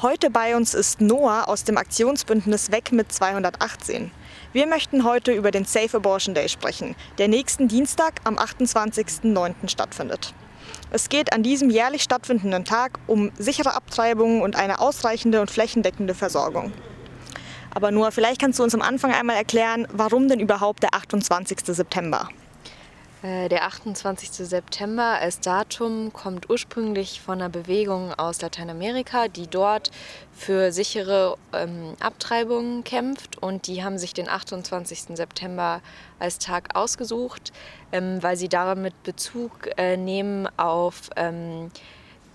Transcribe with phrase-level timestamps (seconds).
[0.00, 4.12] Heute bei uns ist Noah aus dem Aktionsbündnis Weg mit 218.
[4.52, 9.68] Wir möchten heute über den Safe Abortion Day sprechen, der nächsten Dienstag am 28.09.
[9.68, 10.34] stattfindet.
[10.92, 16.14] Es geht an diesem jährlich stattfindenden Tag um sichere Abtreibungen und eine ausreichende und flächendeckende
[16.14, 16.72] Versorgung.
[17.74, 21.58] Aber Noah, vielleicht kannst du uns am Anfang einmal erklären, warum denn überhaupt der 28.
[21.64, 22.28] September?
[23.22, 24.30] Äh, der 28.
[24.30, 29.90] September als Datum kommt ursprünglich von einer Bewegung aus Lateinamerika, die dort
[30.32, 33.42] für sichere ähm, Abtreibungen kämpft.
[33.42, 35.16] Und die haben sich den 28.
[35.16, 35.80] September
[36.20, 37.52] als Tag ausgesucht,
[37.90, 41.70] ähm, weil sie damit Bezug äh, nehmen auf ähm,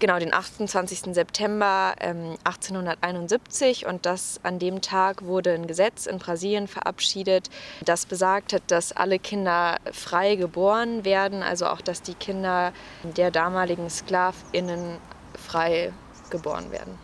[0.03, 1.16] genau den 28.
[1.16, 7.49] September ähm, 1871 und das an dem Tag wurde ein Gesetz in Brasilien verabschiedet,
[7.85, 12.73] das besagt hat, dass alle Kinder frei geboren werden, also auch, dass die Kinder
[13.16, 14.97] der damaligen Sklavinnen
[15.41, 15.94] frei
[16.30, 16.99] geboren werden.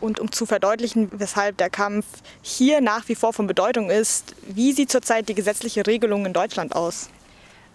[0.00, 2.06] Und um zu verdeutlichen, weshalb der Kampf
[2.40, 6.74] hier nach wie vor von Bedeutung ist, wie sieht zurzeit die gesetzliche Regelung in Deutschland
[6.74, 7.10] aus?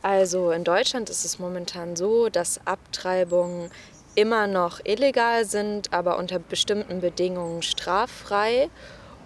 [0.01, 3.69] Also in Deutschland ist es momentan so, dass Abtreibungen
[4.17, 8.69] immer noch illegal sind, aber unter bestimmten Bedingungen straffrei.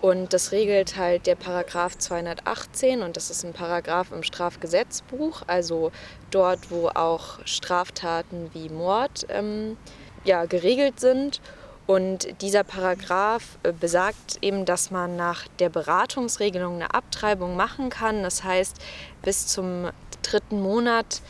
[0.01, 5.91] Und das regelt halt der Paragraph 218 und das ist ein Paragraph im Strafgesetzbuch, also
[6.29, 9.77] dort, wo auch Straftaten wie Mord ähm,
[10.25, 11.39] ja, geregelt sind.
[11.87, 18.23] Und dieser Paragraph äh, besagt eben, dass man nach der Beratungsregelung eine Abtreibung machen kann.
[18.23, 18.77] Das heißt,
[19.21, 19.89] bis zum
[20.21, 21.21] dritten Monat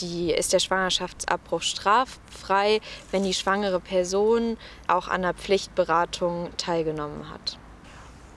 [0.00, 4.56] die, ist der Schwangerschaftsabbruch straffrei, wenn die schwangere Person
[4.88, 7.58] auch an der Pflichtberatung teilgenommen hat.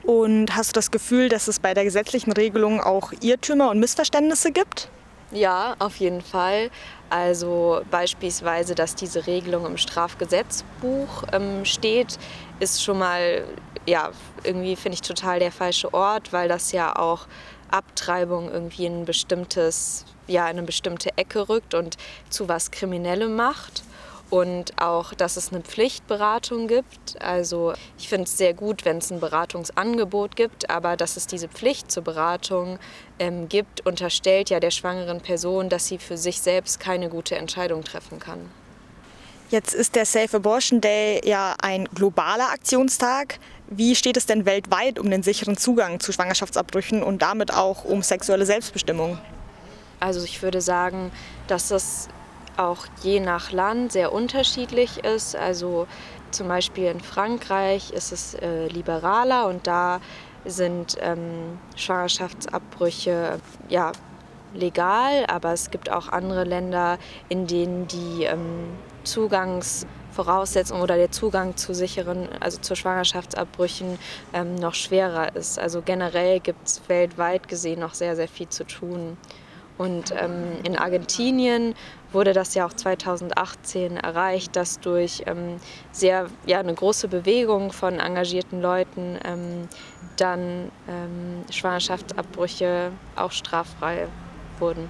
[0.03, 4.51] Und hast du das Gefühl, dass es bei der gesetzlichen Regelung auch Irrtümer und Missverständnisse
[4.51, 4.89] gibt?
[5.31, 6.69] Ja, auf jeden Fall.
[7.09, 12.19] Also beispielsweise, dass diese Regelung im Strafgesetzbuch ähm, steht,
[12.59, 13.45] ist schon mal,
[13.87, 14.11] ja,
[14.43, 17.27] irgendwie finde ich total der falsche Ort, weil das ja auch
[17.75, 21.97] Abtreibung irgendwie ein bestimmtes ja, in eine bestimmte Ecke rückt und
[22.29, 23.83] zu was Kriminellem macht.
[24.31, 27.21] Und auch, dass es eine Pflichtberatung gibt.
[27.21, 31.47] Also ich finde es sehr gut, wenn es ein Beratungsangebot gibt, aber dass es diese
[31.47, 32.79] Pflicht zur Beratung
[33.19, 37.83] ähm, gibt, unterstellt ja der schwangeren Person, dass sie für sich selbst keine gute Entscheidung
[37.83, 38.49] treffen kann.
[39.55, 43.39] Jetzt ist der Safe Abortion Day ja ein globaler Aktionstag.
[43.69, 48.01] Wie steht es denn weltweit um den sicheren Zugang zu Schwangerschaftsabbrüchen und damit auch um
[48.01, 49.17] sexuelle Selbstbestimmung?
[50.01, 51.09] Also ich würde sagen,
[51.47, 52.09] dass das
[52.57, 55.37] auch je nach Land sehr unterschiedlich ist.
[55.37, 55.87] Also
[56.31, 60.01] zum Beispiel in Frankreich ist es äh, liberaler und da
[60.43, 63.39] sind ähm, Schwangerschaftsabbrüche
[63.69, 63.93] ja,
[64.53, 66.99] legal, aber es gibt auch andere Länder,
[67.29, 68.67] in denen die ähm,
[69.05, 73.97] Zugangsvoraussetzungen oder der Zugang zu sicheren, also zu Schwangerschaftsabbrüchen
[74.33, 75.57] ähm, noch schwerer ist.
[75.59, 79.17] Also generell gibt es weltweit gesehen noch sehr, sehr viel zu tun.
[79.77, 81.75] Und ähm, in Argentinien
[82.11, 85.57] wurde das ja auch 2018 erreicht, dass durch ähm,
[85.91, 89.67] sehr ja, eine große Bewegung von engagierten Leuten ähm,
[90.15, 94.07] dann ähm, Schwangerschaftsabbrüche auch straffrei
[94.59, 94.89] wurden.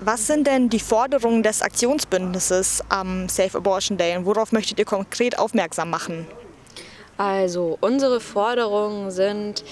[0.00, 4.84] Was sind denn die Forderungen des Aktionsbündnisses am Safe Abortion Day und worauf möchtet ihr
[4.84, 6.26] konkret aufmerksam machen?
[7.16, 9.64] Also unsere Forderungen sind,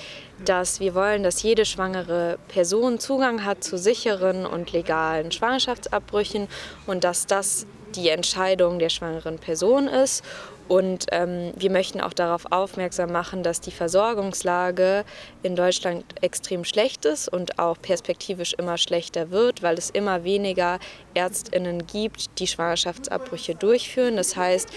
[0.43, 6.49] dass wir wollen, dass jede schwangere Person Zugang hat zu sicheren und legalen Schwangerschaftsabbrüchen
[6.87, 10.25] und dass das die Entscheidung der schwangeren Person ist.
[10.69, 15.05] Und ähm, wir möchten auch darauf aufmerksam machen, dass die Versorgungslage
[15.43, 20.79] in Deutschland extrem schlecht ist und auch perspektivisch immer schlechter wird, weil es immer weniger
[21.13, 24.17] Ärztinnen gibt, die Schwangerschaftsabbrüche durchführen.
[24.17, 24.69] Das heißt,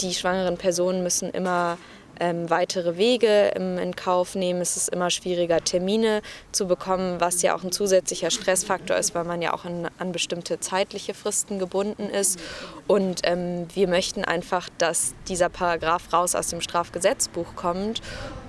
[0.00, 1.78] die schwangeren Personen müssen immer
[2.20, 4.60] ähm, weitere Wege im, in Kauf nehmen.
[4.60, 6.22] Es ist immer schwieriger, Termine
[6.52, 10.12] zu bekommen, was ja auch ein zusätzlicher Stressfaktor ist, weil man ja auch in, an
[10.12, 12.38] bestimmte zeitliche Fristen gebunden ist.
[12.86, 18.00] Und ähm, wir möchten einfach, dass dieser Paragraph raus aus dem Strafgesetzbuch kommt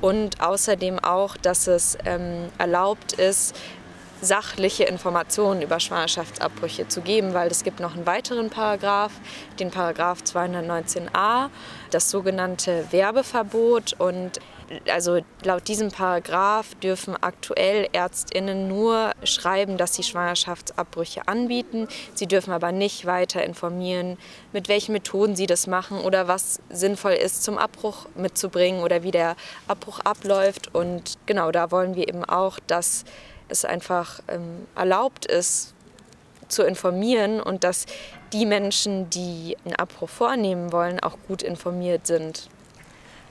[0.01, 3.55] und außerdem auch, dass es ähm, erlaubt ist,
[4.21, 9.13] sachliche Informationen über Schwangerschaftsabbrüche zu geben, weil es gibt noch einen weiteren Paragraph,
[9.59, 11.49] den Paragraph 219a,
[11.91, 14.39] das sogenannte Werbeverbot und
[14.89, 21.87] also laut diesem Paragraph dürfen aktuell Ärztinnen nur schreiben, dass sie Schwangerschaftsabbrüche anbieten.
[22.13, 24.17] Sie dürfen aber nicht weiter informieren,
[24.51, 29.11] mit welchen Methoden sie das machen oder was sinnvoll ist zum Abbruch mitzubringen oder wie
[29.11, 29.35] der
[29.67, 30.73] Abbruch abläuft.
[30.73, 33.05] Und genau da wollen wir eben auch, dass
[33.49, 35.73] es einfach ähm, erlaubt ist,
[36.47, 37.85] zu informieren und dass
[38.33, 42.49] die Menschen, die einen Abbruch vornehmen wollen, auch gut informiert sind.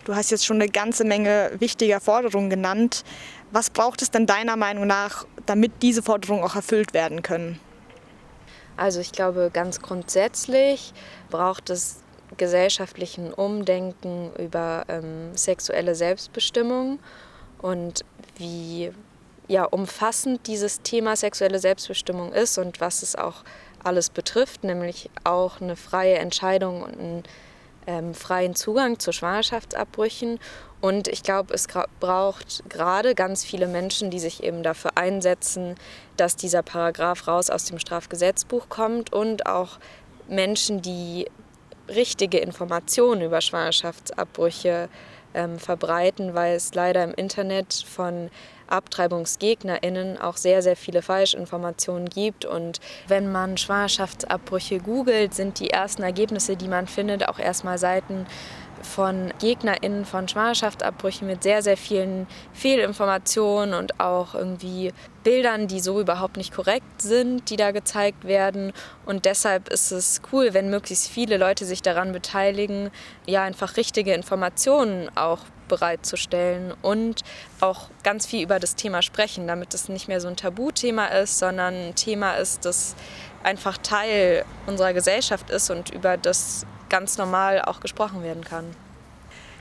[0.05, 3.05] Du hast jetzt schon eine ganze Menge wichtiger Forderungen genannt.
[3.51, 7.59] Was braucht es denn deiner Meinung nach, damit diese Forderungen auch erfüllt werden können?
[8.77, 10.93] Also ich glaube, ganz grundsätzlich
[11.31, 12.03] braucht es
[12.37, 16.99] gesellschaftlichen Umdenken über ähm, sexuelle Selbstbestimmung
[17.59, 18.05] und
[18.37, 18.93] wie
[19.49, 23.45] ja, umfassend dieses Thema sexuelle Selbstbestimmung ist und was es auch
[23.83, 27.23] alles betrifft, nämlich auch eine freie Entscheidung und einen
[27.87, 30.41] ähm, freien Zugang zu Schwangerschaftsabbrüchen.
[30.81, 31.67] Und ich glaube, es
[32.01, 35.77] braucht gerade ganz viele Menschen, die sich eben dafür einsetzen,
[36.17, 39.79] dass dieser Paragraph raus aus dem Strafgesetzbuch kommt und auch
[40.29, 41.27] Menschen, die
[41.89, 44.89] richtige Informationen über Schwangerschaftsabbrüche
[45.35, 48.31] ähm, verbreiten, weil es leider im Internet von
[48.69, 52.45] AbtreibungsgegnerInnen auch sehr, sehr viele Falschinformationen gibt.
[52.45, 58.27] Und wenn man Schwangerschaftsabbrüche googelt, sind die ersten Ergebnisse, die man findet, auch erstmal Seiten
[58.83, 64.93] von GegnerInnen von Schwangerschaftsabbrüchen mit sehr, sehr vielen Fehlinformationen und auch irgendwie
[65.25, 68.73] Bildern, die so überhaupt nicht korrekt sind, die da gezeigt werden.
[69.05, 72.91] Und deshalb ist es cool, wenn möglichst viele Leute sich daran beteiligen,
[73.27, 77.23] ja, einfach richtige Informationen auch bereitzustellen und
[77.61, 81.39] auch ganz viel über das Thema sprechen, damit es nicht mehr so ein Tabuthema ist,
[81.39, 82.95] sondern ein Thema ist, das
[83.43, 88.65] einfach Teil unserer Gesellschaft ist und über das ganz normal auch gesprochen werden kann.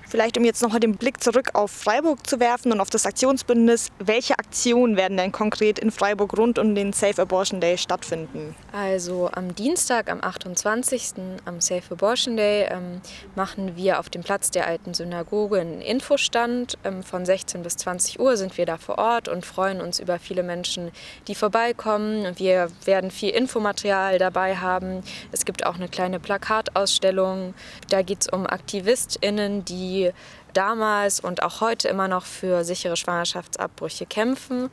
[0.08, 3.90] Vielleicht, um jetzt nochmal den Blick zurück auf Freiburg zu werfen und auf das Aktionsbündnis,
[4.00, 8.56] welche Aktionen werden denn konkret in Freiburg rund um den Safe Abortion Day stattfinden?
[8.72, 11.14] Also am Dienstag, am 28.
[11.46, 13.02] am Safe Abortion Day, ähm,
[13.36, 16.78] machen wir auf dem Platz der alten Synagoge einen Infostand.
[16.84, 20.20] Ähm, von 16 bis 20 Uhr sind wir da vor Ort und freuen uns über
[20.20, 20.92] viele Menschen,
[21.28, 22.38] die vorbeikommen.
[22.38, 25.02] Wir werden viel Infomaterial dabei haben.
[25.32, 27.56] Es gibt auch eine kleine Plakatausstellung.
[27.90, 30.12] Da geht es um AktivistInnen, die die
[30.54, 34.70] damals und auch heute immer noch für sichere Schwangerschaftsabbrüche kämpfen.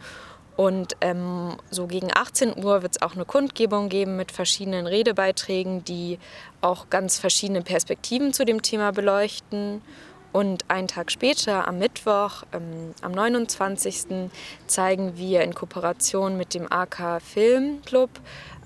[0.55, 5.83] Und ähm, so gegen 18 Uhr wird es auch eine Kundgebung geben mit verschiedenen Redebeiträgen,
[5.85, 6.19] die
[6.61, 9.81] auch ganz verschiedene Perspektiven zu dem Thema beleuchten.
[10.31, 14.31] Und einen Tag später, am Mittwoch, ähm, am 29.
[14.67, 18.11] zeigen wir in Kooperation mit dem AK Filmclub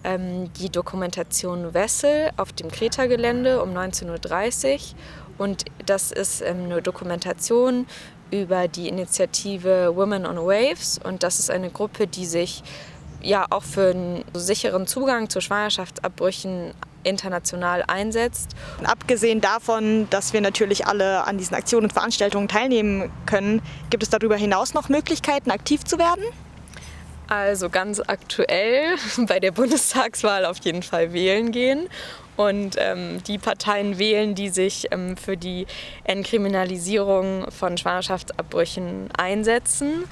[0.04, 4.80] ähm, die Dokumentation Wessel auf dem Kreta-Gelände um 19.30 Uhr.
[5.38, 7.86] Und das ist ähm, eine Dokumentation
[8.30, 10.98] über die Initiative Women on Waves.
[11.02, 12.62] Und das ist eine Gruppe, die sich
[13.22, 16.72] ja auch für einen sicheren Zugang zu Schwangerschaftsabbrüchen
[17.02, 18.50] international einsetzt.
[18.84, 24.10] Abgesehen davon, dass wir natürlich alle an diesen Aktionen und Veranstaltungen teilnehmen können, gibt es
[24.10, 26.24] darüber hinaus noch Möglichkeiten, aktiv zu werden?
[27.28, 28.96] Also ganz aktuell
[29.26, 31.88] bei der Bundestagswahl auf jeden Fall wählen gehen
[32.36, 35.66] und ähm, die Parteien wählen, die sich ähm, für die
[36.04, 40.04] Entkriminalisierung von Schwangerschaftsabbrüchen einsetzen.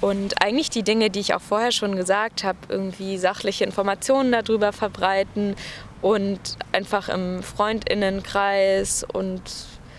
[0.00, 4.72] Und eigentlich die Dinge, die ich auch vorher schon gesagt habe, irgendwie sachliche Informationen darüber
[4.72, 5.56] verbreiten
[6.00, 6.40] und
[6.72, 9.42] einfach im Freundinnenkreis und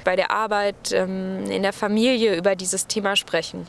[0.03, 3.67] bei der Arbeit ähm, in der Familie über dieses Thema sprechen.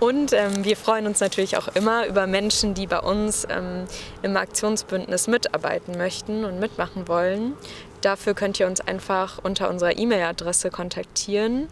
[0.00, 3.86] Und ähm, wir freuen uns natürlich auch immer über Menschen, die bei uns ähm,
[4.22, 7.54] im Aktionsbündnis mitarbeiten möchten und mitmachen wollen.
[8.00, 11.68] Dafür könnt ihr uns einfach unter unserer E-Mail-Adresse kontaktieren.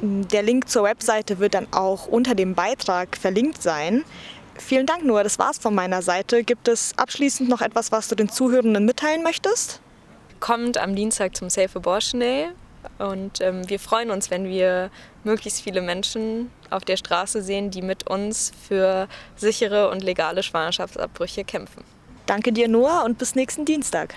[0.00, 4.04] Der Link zur Webseite wird dann auch unter dem Beitrag verlinkt sein.
[4.56, 5.24] Vielen Dank, Noah.
[5.24, 6.44] Das war's von meiner Seite.
[6.44, 9.80] Gibt es abschließend noch etwas, was du den Zuhörenden mitteilen möchtest?
[10.38, 12.50] Kommt am Dienstag zum Safe Abortion Day.
[12.98, 14.90] Und ähm, wir freuen uns, wenn wir
[15.24, 21.44] möglichst viele Menschen auf der Straße sehen, die mit uns für sichere und legale Schwangerschaftsabbrüche
[21.44, 21.84] kämpfen.
[22.26, 24.14] Danke dir, Noah, und bis nächsten Dienstag.